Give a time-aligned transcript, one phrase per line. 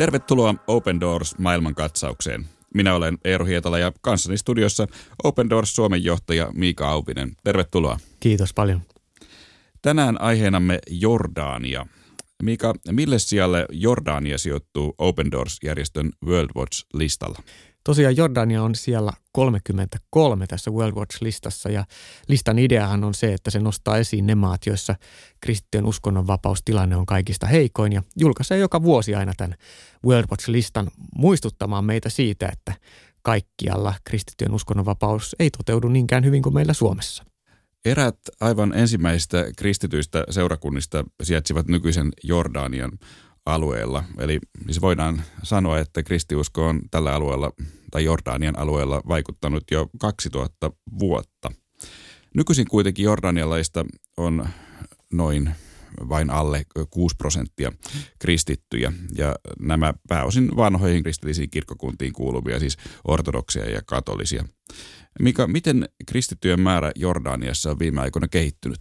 [0.00, 2.48] Tervetuloa Open Doors maailmankatsaukseen.
[2.74, 4.86] Minä olen Eero Hietala ja kanssani studiossa
[5.24, 7.36] Open Doors Suomen johtaja Miika Aupinen.
[7.44, 7.98] Tervetuloa.
[8.20, 8.80] Kiitos paljon.
[9.82, 11.86] Tänään aiheenamme Jordania.
[12.42, 17.42] Miika, mille sijalle Jordania sijoittuu Open Doors-järjestön World Watch-listalla?
[17.84, 21.84] Tosiaan Jordania on siellä 33 tässä World Watch-listassa ja
[22.28, 24.94] listan ideahan on se, että se nostaa esiin ne maat, joissa
[25.40, 29.54] kristittyjen uskonnonvapaustilanne on kaikista heikoin ja julkaisee joka vuosi aina tämän
[30.06, 32.74] World Watch-listan muistuttamaan meitä siitä, että
[33.22, 37.24] kaikkialla kristittyjen uskonnonvapaus ei toteudu niinkään hyvin kuin meillä Suomessa.
[37.84, 42.92] Erät aivan ensimmäisistä kristityistä seurakunnista sijaitsivat nykyisen Jordanian
[43.46, 44.04] alueella.
[44.18, 47.52] Eli siis voidaan sanoa, että kristiusko on tällä alueella
[47.90, 51.52] tai Jordanian alueella vaikuttanut jo 2000 vuotta.
[52.34, 53.84] Nykyisin kuitenkin jordanialaista
[54.16, 54.48] on
[55.12, 55.50] noin
[56.08, 57.72] vain alle 6 prosenttia
[58.18, 64.44] kristittyjä ja nämä pääosin vanhoihin kristillisiin kirkkokuntiin kuuluvia, siis ortodoksia ja katolisia.
[65.20, 68.78] Mika, miten kristittyjen määrä Jordaniassa on viime aikoina kehittynyt?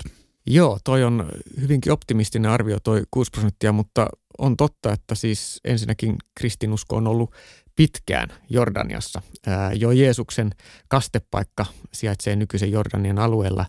[0.51, 1.29] Joo, toi on
[1.61, 7.35] hyvinkin optimistinen arvio, toi 6 prosenttia, mutta on totta, että siis ensinnäkin kristinusko on ollut
[7.75, 9.21] pitkään Jordaniassa.
[9.47, 10.51] Ää, jo Jeesuksen
[10.87, 13.65] kastepaikka sijaitsee nykyisen Jordanian alueella.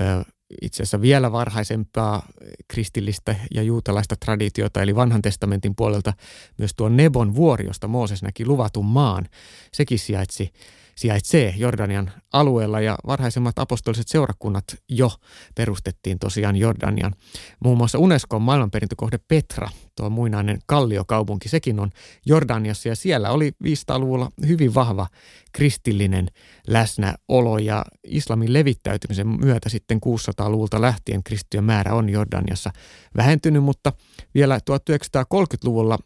[0.00, 0.24] Ää,
[0.62, 2.28] itse asiassa vielä varhaisempaa
[2.68, 6.12] kristillistä ja juutalaista traditiota, eli vanhan testamentin puolelta
[6.58, 9.26] myös tuo Nebon vuori, josta Mooses näki luvatun maan,
[9.72, 10.50] sekin sijaitsi
[10.98, 15.10] sijaitsee Jordanian alueella ja varhaisemmat apostoliset seurakunnat jo
[15.54, 17.12] perustettiin tosiaan Jordanian.
[17.60, 21.90] Muun muassa Unescon maailmanperintökohde Petra, tuo muinainen kalliokaupunki, sekin on
[22.26, 25.06] Jordaniassa ja siellä oli 500-luvulla hyvin vahva
[25.52, 26.28] kristillinen
[26.66, 32.70] läsnäolo ja islamin levittäytymisen myötä sitten 600-luvulta lähtien kristittyjen määrä on Jordaniassa
[33.16, 33.92] vähentynyt, mutta
[34.34, 35.98] vielä 1930-luvulla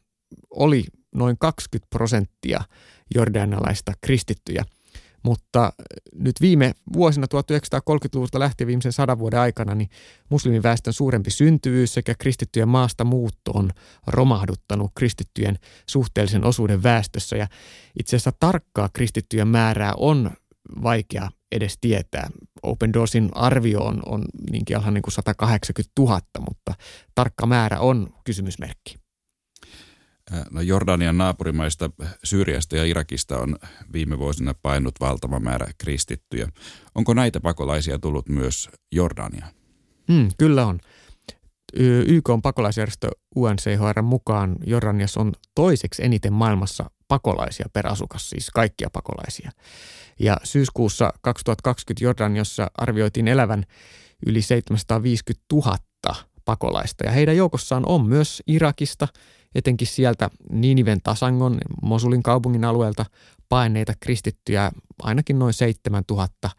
[0.51, 0.85] oli
[1.15, 2.61] noin 20 prosenttia
[3.15, 4.65] jordanialaista kristittyjä–
[5.23, 5.73] mutta
[6.15, 9.91] nyt viime vuosina 1930-luvulta lähtien viimeisen sadan vuoden aikana niin
[10.29, 13.71] muslimiväestön suurempi syntyvyys sekä kristittyjen maasta muutto on
[14.07, 15.59] romahduttanut kristittyjen
[15.89, 17.37] suhteellisen osuuden väestössä.
[17.37, 17.47] Ja
[17.99, 20.31] itse asiassa tarkkaa kristittyjen määrää on
[20.83, 22.31] vaikea edes tietää.
[22.63, 26.75] Open Doorsin arvio on, on niinkin niin kuin 180 000, mutta
[27.15, 29.10] tarkka määrä on kysymysmerkki.
[30.51, 31.91] No Jordanian naapurimaista
[32.25, 33.57] Syyriasta ja Irakista on
[33.93, 36.49] viime vuosina painut valtava määrä kristittyjä.
[36.95, 39.53] Onko näitä pakolaisia tullut myös Jordaniaan?
[40.09, 40.81] Mm, kyllä on.
[42.07, 48.89] YK on pakolaisjärjestö UNCHR mukaan Jordaniassa on toiseksi eniten maailmassa pakolaisia per asukas, siis kaikkia
[48.93, 49.51] pakolaisia.
[50.19, 53.65] Ja syyskuussa 2020 Jordaniassa arvioitiin elävän
[54.27, 55.77] yli 750 000
[56.45, 59.09] pakolaista ja heidän joukossaan on myös Irakista–
[59.55, 63.07] etenkin sieltä Niniven tasangon, Mosulin kaupungin alueelta
[63.49, 64.73] paineita kristittyjä
[65.03, 66.51] ainakin noin 7000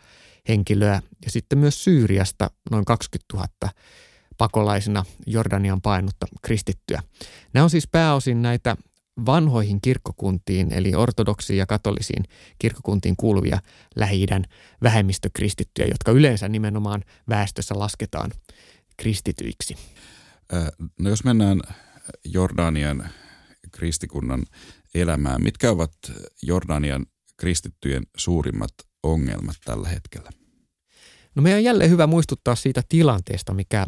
[0.47, 3.47] henkilöä ja sitten myös Syyriasta noin 20 000
[4.37, 7.03] pakolaisina Jordanian painutta kristittyä.
[7.53, 8.77] Nämä on siis pääosin näitä
[9.25, 12.23] vanhoihin kirkkokuntiin, eli ortodoksiin ja katolisiin
[12.59, 13.59] kirkkokuntiin kuuluvia
[13.95, 14.45] Lähi-idän
[14.83, 18.31] vähemmistökristittyjä, jotka yleensä nimenomaan väestössä lasketaan
[18.97, 19.77] kristityiksi.
[20.99, 21.61] No jos mennään
[22.25, 23.09] Jordanian
[23.71, 24.45] kristikunnan
[24.95, 25.43] elämään.
[25.43, 25.91] Mitkä ovat
[26.43, 27.05] Jordanian
[27.37, 28.73] kristittyjen suurimmat
[29.03, 30.29] ongelmat tällä hetkellä?
[31.35, 33.87] No meidän on jälleen hyvä muistuttaa siitä tilanteesta, mikä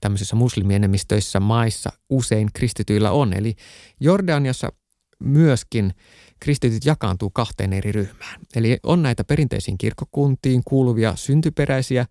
[0.00, 3.32] tämmöisissä muslimienemmistöissä maissa usein kristityillä on.
[3.32, 3.56] Eli
[4.00, 4.72] Jordaniassa
[5.18, 5.94] myöskin
[6.40, 8.40] kristityt jakaantuu kahteen eri ryhmään.
[8.56, 12.06] Eli on näitä perinteisiin kirkkokuntiin kuuluvia syntyperäisiä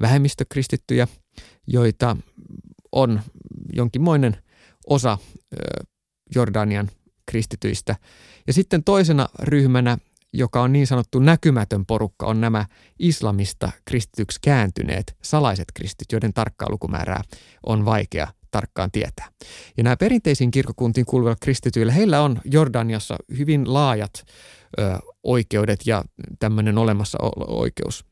[0.00, 1.08] vähemmistökristittyjä,
[1.66, 2.16] joita
[2.92, 3.20] on
[3.72, 4.36] jonkinmoinen–
[4.90, 5.18] osa
[6.34, 6.90] Jordanian
[7.26, 7.96] kristityistä.
[8.46, 9.98] Ja sitten toisena ryhmänä,
[10.32, 12.66] joka on niin sanottu näkymätön porukka, on nämä
[12.98, 17.22] islamista kristityksi kääntyneet salaiset kristit, joiden tarkkaa lukumäärää
[17.66, 19.28] on vaikea tarkkaan tietää.
[19.76, 24.10] Ja nämä perinteisiin kirkkokuntiin kuuluvilla kristityillä, heillä on Jordaniassa hyvin laajat
[24.78, 26.04] ö, oikeudet ja
[26.38, 28.04] tämmöinen olemassa oikeus.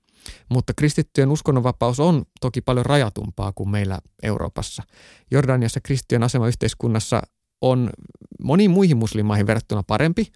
[0.48, 4.82] Mutta kristittyjen uskonnonvapaus on toki paljon rajatumpaa kuin meillä Euroopassa.
[5.30, 7.22] Jordaniassa kristittyjen asema yhteiskunnassa
[7.60, 7.90] on
[8.42, 10.26] moniin muihin muslimaihin verrattuna parempi.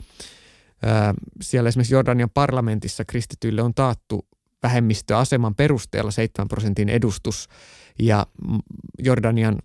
[1.42, 4.26] Siellä esimerkiksi Jordanian parlamentissa kristityille on taattu
[4.62, 7.48] vähemmistöaseman perusteella 7 prosentin edustus
[7.98, 8.26] ja
[8.98, 9.58] Jordanian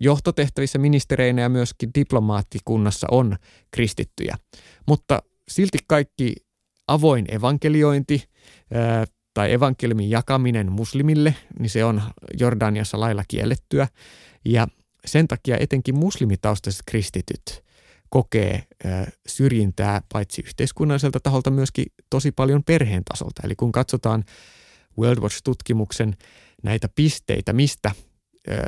[0.00, 3.36] johtotehtävissä ministereinä ja myöskin diplomaattikunnassa on
[3.70, 4.36] kristittyjä.
[4.86, 6.34] Mutta silti kaikki
[6.88, 8.24] avoin evankeliointi,
[9.34, 12.02] tai evankeliumin jakaminen muslimille, niin se on
[12.38, 13.88] Jordaniassa lailla kiellettyä.
[14.44, 14.66] Ja
[15.04, 17.64] sen takia etenkin muslimitaustaiset kristityt
[18.08, 18.62] kokee
[19.26, 23.42] syrjintää paitsi yhteiskunnalliselta taholta myöskin tosi paljon perheen tasolta.
[23.44, 24.24] Eli kun katsotaan
[24.98, 26.16] World Watch-tutkimuksen
[26.62, 27.90] näitä pisteitä, mistä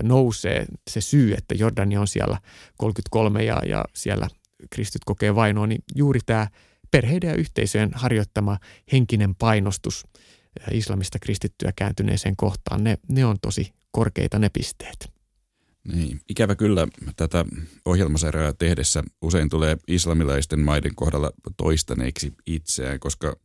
[0.03, 2.39] nousee se syy, että Jordania on siellä
[2.79, 4.29] 33 ja, ja siellä
[4.71, 6.49] kristit kokee vainoa, niin juuri tämä
[6.91, 8.59] perheiden ja yhteisöjen harjoittama
[8.93, 10.07] henkinen painostus
[10.71, 15.15] islamista kristittyä kääntyneeseen kohtaan, ne, ne on tosi korkeita ne pisteet.
[15.93, 17.45] Niin, ikävä kyllä tätä
[17.85, 23.37] ohjelmasarjaa tehdessä usein tulee islamilaisten maiden kohdalla toistaneeksi itseään, koska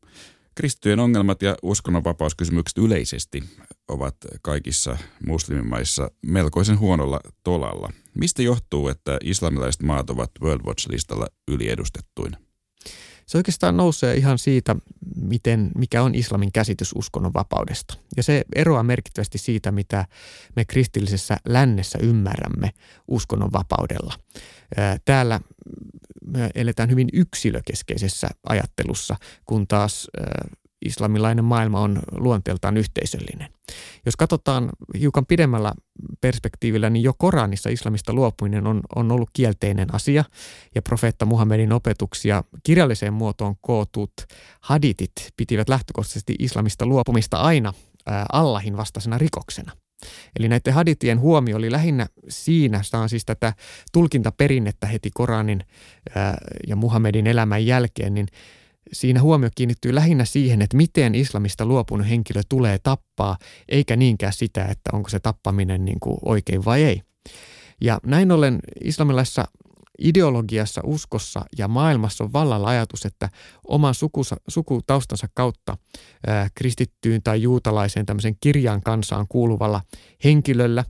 [0.56, 3.44] kristittyjen ongelmat ja uskonnonvapauskysymykset yleisesti
[3.88, 7.94] ovat kaikissa muslimimaissa melkoisen huonolla tolalla.
[8.14, 12.38] Mistä johtuu, että islamilaiset maat ovat World Watch-listalla yliedustettuina?
[13.30, 14.76] Se oikeastaan nousee ihan siitä,
[15.16, 17.98] miten, mikä on islamin käsitys uskonnon vapaudesta.
[18.18, 20.06] Ja se eroaa merkittävästi siitä, mitä
[20.56, 22.70] me kristillisessä lännessä ymmärrämme
[23.08, 24.14] uskonnon vapaudella.
[25.06, 25.40] Täällä
[26.26, 29.16] me eletään hyvin yksilökeskeisessä ajattelussa,
[29.46, 30.08] kun taas
[30.86, 33.48] islamilainen maailma on luonteeltaan yhteisöllinen.
[34.06, 35.74] Jos katsotaan hiukan pidemmällä
[36.22, 40.24] perspektiivillä, niin jo Koranissa islamista luopuminen on, on ollut kielteinen asia
[40.76, 44.14] ja profeetta Muhammedin opetuksia kirjalliseen muotoon kootut
[44.62, 47.74] haditit pitivät lähtökohtaisesti islamista luopumista aina
[48.34, 49.72] Allahin vastaisena rikoksena.
[50.40, 53.54] Eli näiden haditien huomio oli lähinnä siinä, on siis tätä
[53.92, 55.64] tulkintaperinnettä heti Koranin
[56.68, 58.28] ja Muhammedin elämän jälkeen, niin
[58.94, 63.38] siinä huomio kiinnittyy lähinnä siihen, että miten islamista luopunut henkilö tulee tappaa,
[63.69, 67.01] eikä niinkään sitä, että onko se tappaminen niin kuin oikein vai ei.
[67.81, 69.45] Ja näin ollen islamilaisessa
[70.00, 73.30] ideologiassa, uskossa ja maailmassa on vallalla ajatus, että
[73.68, 75.77] oman sukusa, sukutaustansa kautta
[76.27, 79.81] ää, kristittyyn tai juutalaiseen tämmöisen kirjan kansaan kuuluvalla
[80.24, 80.83] henkilöllä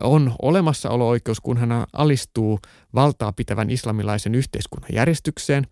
[0.00, 2.58] on olemassaolo-oikeus, kun hän alistuu
[2.94, 5.66] valtaa pitävän islamilaisen yhteiskunnan järjestykseen,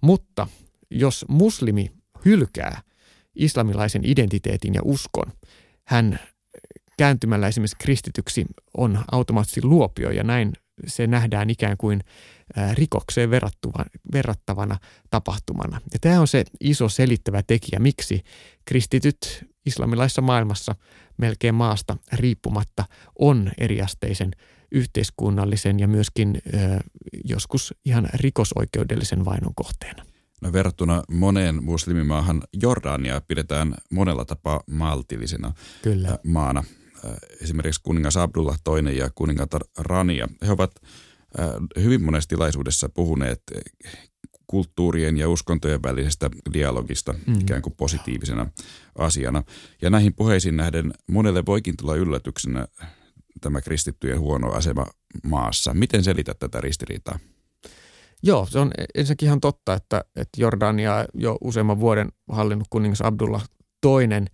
[0.00, 0.46] mutta
[0.90, 1.92] jos muslimi
[2.24, 2.82] hylkää
[3.34, 5.32] islamilaisen identiteetin ja uskon,
[5.84, 6.20] hän
[6.98, 8.44] kääntymällä esimerkiksi kristityksi
[8.76, 10.52] on automaattisesti luopio ja näin
[10.86, 12.00] se nähdään ikään kuin
[12.74, 13.30] rikokseen
[14.12, 14.78] verrattavana
[15.10, 15.80] tapahtumana.
[15.92, 18.22] Ja tämä on se iso selittävä tekijä, miksi
[18.64, 20.74] kristityt islamilaisessa maailmassa
[21.18, 22.84] melkein maasta riippumatta
[23.18, 24.30] on eriasteisen
[24.72, 26.38] yhteiskunnallisen ja myöskin
[27.24, 30.06] joskus ihan rikosoikeudellisen vainon kohteena.
[30.52, 35.52] Verrattuna moneen muslimimaahan Jordania pidetään monella tapaa maltillisena
[35.82, 36.18] Kyllä.
[36.26, 36.64] maana.
[37.40, 40.28] Esimerkiksi kuningas Abdullah II ja kuningatar Rania.
[40.46, 40.72] He ovat
[41.82, 43.42] hyvin monessa tilaisuudessa puhuneet
[44.46, 47.40] kulttuurien ja uskontojen välisestä dialogista mm.
[47.40, 48.46] ikään kuin positiivisena
[48.98, 49.42] asiana.
[49.82, 52.68] Ja näihin puheisiin nähden monelle voikin tulla yllätyksenä
[53.40, 54.86] tämä kristittyjen huono asema
[55.22, 55.74] maassa.
[55.74, 57.18] Miten selität tätä ristiriitaa?
[58.22, 63.48] Joo, se on ensinnäkin ihan totta, että, että Jordania jo useamman vuoden hallinnut kuningas Abdullah
[63.80, 64.26] toinen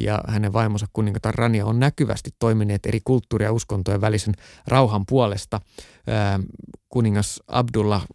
[0.00, 4.34] ja hänen vaimonsa kuningatar Rania on näkyvästi toimineet eri kulttuuri- ja uskontojen välisen
[4.66, 5.60] rauhan puolesta.
[6.88, 8.06] Kuningas Abdullah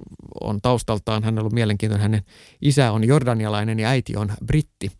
[0.41, 2.23] on taustaltaan, hän on ollut mielenkiintoinen, hänen
[2.61, 4.91] isä on jordanialainen ja äiti on britti.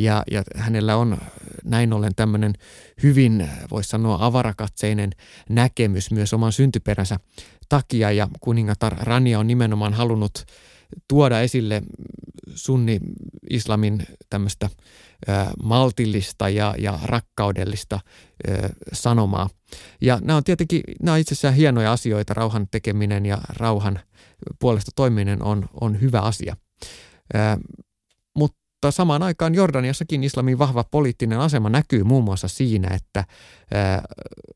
[0.00, 1.18] Ja, ja hänellä on
[1.64, 2.54] näin ollen tämmöinen
[3.02, 5.10] hyvin, voisi sanoa, avarakatseinen
[5.48, 7.18] näkemys myös oman syntyperänsä
[7.68, 8.10] takia.
[8.10, 10.44] Ja kuningatar Rania on nimenomaan halunnut
[11.08, 11.82] tuoda esille
[12.54, 14.70] sunni-islamin tämmöistä
[15.62, 18.00] maltillista ja, ja rakkaudellista
[18.48, 19.50] ö, sanomaa.
[20.00, 24.00] Ja nämä on tietenkin, nämä on itse asiassa hienoja asioita, rauhan tekeminen ja rauhan
[24.58, 26.56] puolesta toimiminen on, on hyvä asia.
[27.34, 27.38] Ö,
[28.78, 33.24] mutta samaan aikaan Jordaniassakin islamin vahva poliittinen asema näkyy muun muassa siinä, että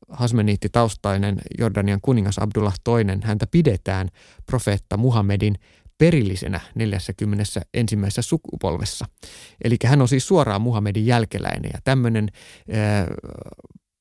[0.09, 4.09] Hasmeniitti-taustainen Jordanian kuningas Abdullah II, häntä pidetään
[4.45, 5.55] profeetta Muhammedin
[5.97, 7.59] perillisenä 41.
[7.73, 9.05] ensimmäisessä sukupolvessa.
[9.63, 12.29] Eli hän on siis suoraan Muhammedin jälkeläinen ja tämmöinen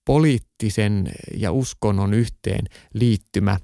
[0.07, 2.65] poliittisen ja uskonnon yhteen
[2.95, 3.59] liittymä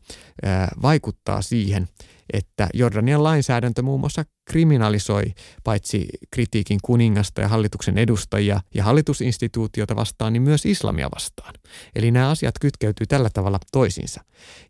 [0.82, 1.88] vaikuttaa siihen,
[2.32, 5.24] että Jordanian lainsäädäntö muun muassa kriminalisoi
[5.64, 11.54] paitsi kritiikin kuningasta ja hallituksen edustajia ja hallitusinstituutiota vastaan, niin myös islamia vastaan.
[11.94, 14.24] Eli nämä asiat kytkeytyy tällä tavalla toisiinsa.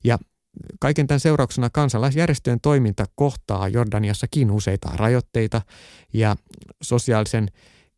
[0.04, 0.18] Ja
[0.80, 5.62] Kaiken tämän seurauksena kansalaisjärjestöjen toiminta kohtaa Jordaniassakin useita rajoitteita
[6.12, 6.36] ja
[6.82, 7.48] sosiaalisen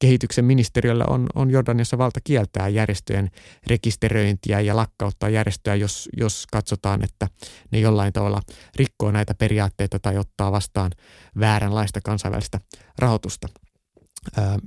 [0.01, 3.31] kehityksen ministeriöllä on, on Jordaniassa valta kieltää järjestöjen
[3.67, 7.29] rekisteröintiä ja lakkauttaa järjestöjä, jos, jos katsotaan, että
[7.71, 8.43] ne jollain tavalla
[8.77, 10.91] rikkoo näitä periaatteita tai ottaa vastaan
[11.41, 12.61] vääränlaista kansainvälistä
[12.99, 13.49] rahoitusta.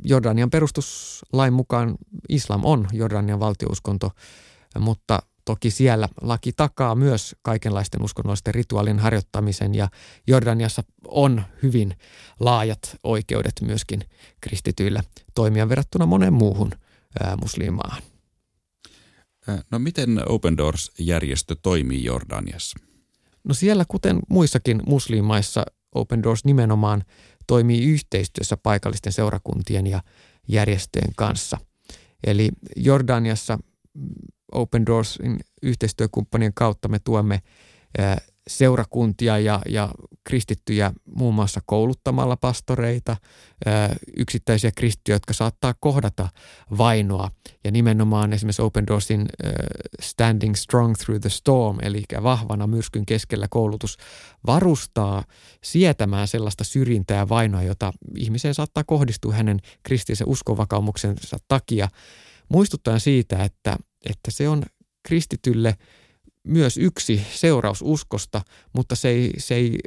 [0.03, 1.95] Jordanian perustuslain mukaan
[2.29, 4.11] islam on Jordanian valtiouskonto,
[4.79, 9.89] mutta toki siellä laki takaa myös kaikenlaisten uskonnollisten rituaalin harjoittamisen ja
[10.27, 11.97] Jordaniassa on hyvin
[12.39, 14.01] laajat oikeudet myöskin
[14.41, 15.03] kristityillä
[15.35, 16.71] toimia verrattuna moneen muuhun
[17.41, 18.03] muslimaahan.
[19.71, 22.79] No miten Open Doors-järjestö toimii Jordaniassa?
[23.43, 27.03] No siellä, kuten muissakin muslimaissa, Open Doors nimenomaan
[27.47, 30.03] toimii yhteistyössä paikallisten seurakuntien ja
[30.47, 31.57] järjestöjen kanssa.
[32.23, 33.59] Eli Jordaniassa
[34.53, 37.39] Open Doorsin yhteistyökumppanien kautta me tuemme
[38.47, 39.89] seurakuntia ja, ja
[40.23, 43.17] kristittyjä muun muassa kouluttamalla pastoreita,
[44.17, 46.29] yksittäisiä kristittyjä, jotka saattaa kohdata
[46.77, 47.31] vainoa.
[47.63, 49.25] Ja nimenomaan esimerkiksi Open Doorsin
[50.01, 53.97] Standing Strong Through the Storm, eli vahvana myrskyn keskellä koulutus,
[54.47, 55.23] varustaa
[55.63, 61.87] sietämään sellaista syrjintää ja vainoa, jota ihmiseen saattaa kohdistua hänen kristillisen uskonvakaumuksensa takia.
[62.49, 63.77] Muistuttaen siitä, että,
[64.09, 64.63] että se on
[65.03, 65.77] kristitylle–
[66.47, 68.41] myös yksi seuraus uskosta,
[68.73, 69.79] mutta se ei, se ei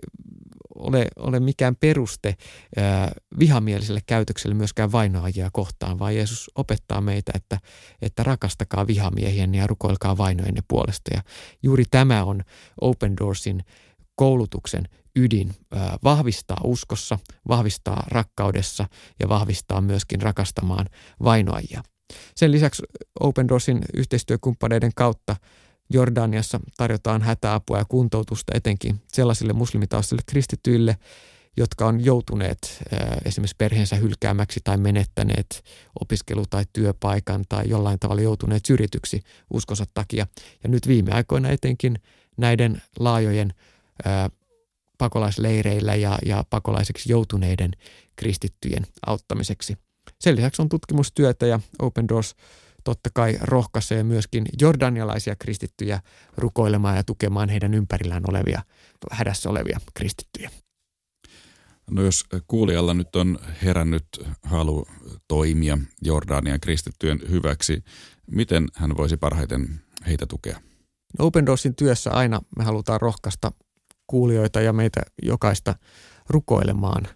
[0.75, 2.37] ole, ole mikään peruste
[2.77, 7.59] ää, vihamieliselle käytökselle myöskään vainoajia kohtaan, vaan Jeesus opettaa meitä, että,
[8.03, 11.11] että rakastakaa vihamiehiä ja rukoilkaa vainoajien puolesta.
[11.15, 11.23] Ja
[11.63, 12.43] juuri tämä on
[12.81, 13.65] Open Doorsin
[14.15, 17.19] koulutuksen ydin ää, vahvistaa uskossa,
[17.49, 18.89] vahvistaa rakkaudessa
[19.21, 20.87] ja vahvistaa myöskin rakastamaan
[21.23, 21.83] vainoajia.
[22.35, 22.83] Sen lisäksi
[23.21, 25.37] Open Doorsin yhteistyökumppaneiden kautta
[25.91, 30.97] Jordaniassa tarjotaan hätäapua ja kuntoutusta etenkin sellaisille muslimitaustaisille kristityille,
[31.57, 32.83] jotka on joutuneet
[33.25, 35.65] esimerkiksi perheensä hylkäämäksi tai menettäneet
[36.01, 40.27] opiskelu- tai työpaikan tai jollain tavalla joutuneet syrjityksi uskonsa takia.
[40.63, 41.99] Ja nyt viime aikoina etenkin
[42.37, 43.55] näiden laajojen
[44.99, 47.71] pakolaisleireillä ja, ja pakolaiseksi joutuneiden
[48.17, 49.77] kristittyjen auttamiseksi.
[50.27, 52.35] Sen lisäksi on tutkimustyötä ja Open Doors–
[52.85, 56.01] totta kai rohkaisee myöskin jordanialaisia kristittyjä
[56.37, 58.63] rukoilemaan ja tukemaan heidän ympärillään olevia,
[59.11, 60.51] hädässä olevia kristittyjä.
[61.91, 64.07] No jos kuulijalla nyt on herännyt
[64.43, 64.87] halu
[65.29, 67.85] toimia Jordanian kristittyjen hyväksi,
[68.31, 70.61] miten hän voisi parhaiten heitä tukea?
[71.19, 73.53] No Open Doorsin työssä aina me halutaan rohkaista
[74.07, 75.75] kuulijoita ja meitä jokaista
[76.29, 77.09] rukoilemaan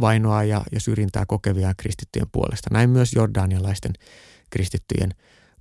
[0.00, 2.70] vainoa ja, ja syrjintää kokevia kristittyjen puolesta.
[2.72, 3.92] Näin myös jordanialaisten
[4.50, 5.10] kristittyjen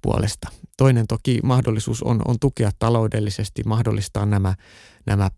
[0.02, 0.48] puolesta.
[0.78, 4.56] Toinen toki mahdollisuus on, on tukea taloudellisesti, mahdollistaa nämä,
[5.06, 5.30] nämä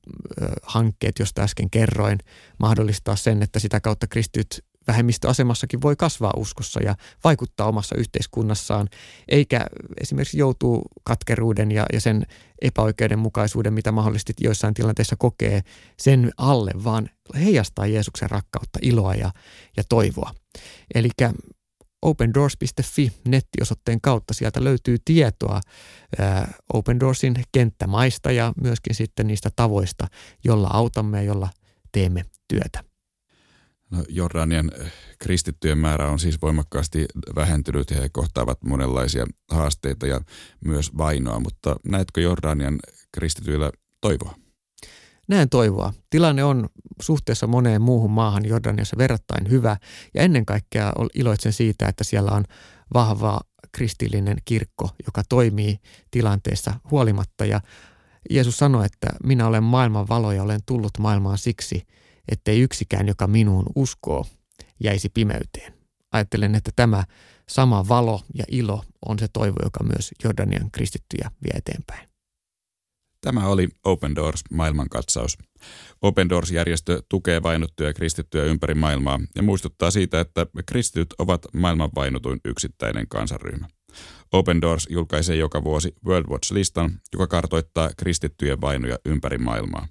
[0.63, 2.19] hankkeet, joista äsken kerroin,
[2.57, 8.87] mahdollistaa sen, että sitä kautta kristityt vähemmistöasemassakin voi kasvaa uskossa ja vaikuttaa omassa yhteiskunnassaan,
[9.27, 9.65] eikä
[10.01, 12.25] esimerkiksi joutuu katkeruuden ja, ja sen
[12.61, 15.61] epäoikeudenmukaisuuden, mitä mahdollisesti joissain tilanteissa kokee,
[15.97, 19.31] sen alle, vaan heijastaa Jeesuksen rakkautta, iloa ja,
[19.77, 20.31] ja toivoa.
[20.95, 21.09] Eli
[22.01, 25.61] opendoors.fi nettiosoitteen kautta sieltä löytyy tietoa
[26.19, 30.07] ää, Open Doorsin kenttämaista ja myöskin sitten niistä tavoista,
[30.43, 31.49] jolla autamme ja jolla
[31.91, 32.83] teemme työtä.
[33.91, 34.71] No, Jordanian
[35.19, 37.05] kristittyjen määrä on siis voimakkaasti
[37.35, 40.21] vähentynyt ja he kohtaavat monenlaisia haasteita ja
[40.65, 42.79] myös vainoa, mutta näetkö Jordanian
[43.11, 44.44] kristityillä toivoa?
[45.27, 45.93] Näen toivoa.
[46.09, 46.69] Tilanne on
[47.01, 49.77] suhteessa moneen muuhun maahan Jordaniassa verrattain hyvä
[50.13, 52.43] ja ennen kaikkea iloitsen siitä, että siellä on
[52.93, 53.41] vahva
[53.71, 55.79] kristillinen kirkko, joka toimii
[56.11, 57.61] tilanteessa huolimatta ja
[58.29, 61.87] Jeesus sanoi, että minä olen maailman valo ja olen tullut maailmaan siksi,
[62.31, 64.25] ettei yksikään, joka minuun uskoo,
[64.83, 65.73] jäisi pimeyteen.
[66.11, 67.03] Ajattelen, että tämä
[67.49, 72.14] sama valo ja ilo on se toivo, joka myös Jordanian kristittyjä vie eteenpäin.
[73.25, 75.37] Tämä oli Open Doors maailmankatsaus.
[76.01, 82.39] Open Doors-järjestö tukee vainottuja kristittyjä ympäri maailmaa ja muistuttaa siitä, että kristityt ovat maailman vainutuin
[82.45, 83.67] yksittäinen kansanryhmä.
[84.31, 89.87] Open Doors julkaisee joka vuosi World Watch-listan, joka kartoittaa kristittyjen vainoja ympäri maailmaa.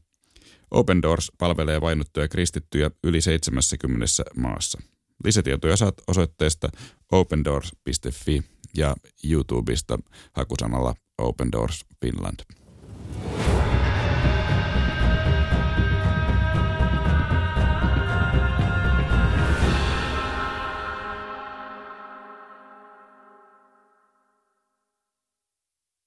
[0.70, 4.80] Open Doors palvelee vainottuja kristittyjä yli 70 maassa.
[5.24, 6.68] Lisätietoja saat osoitteesta
[7.12, 8.42] opendoors.fi
[8.76, 8.96] ja
[9.30, 9.98] YouTubesta
[10.32, 12.63] hakusanalla Open Doors Finland.